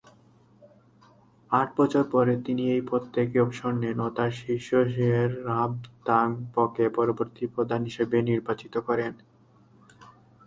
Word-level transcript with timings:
আট 1.51 1.69
বছর 1.77 2.03
পরে 2.13 2.33
তিনি 2.45 2.63
এই 2.75 2.83
পদ 2.89 3.03
থেকে 3.13 3.35
অবসর 3.39 3.73
নেন 3.73 3.97
ও 3.99 4.17
তার 4.17 4.31
শিষ্য 4.41 4.69
শেস-রাব-দ্বাং-পোকে 4.93 6.85
পরবর্তী 6.89 7.43
প্রধান 7.55 7.81
হিসেবে 7.83 8.17
নির্বাচিত 8.29 8.73
করেন। 8.87 9.13